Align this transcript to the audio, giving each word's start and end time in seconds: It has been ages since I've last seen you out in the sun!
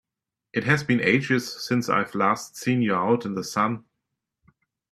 It 0.51 0.63
has 0.63 0.83
been 0.83 0.99
ages 0.99 1.63
since 1.63 1.87
I've 1.87 2.15
last 2.15 2.55
seen 2.57 2.81
you 2.81 2.95
out 2.95 3.23
in 3.23 3.35
the 3.35 3.43
sun! 3.43 3.85